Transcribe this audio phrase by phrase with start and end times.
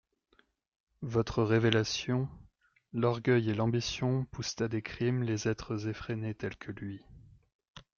[1.03, 2.27] Votre révélation…
[2.91, 7.03] L'orgueil et l'ambition poussent à des crimes les êtres effrénés tels que lui.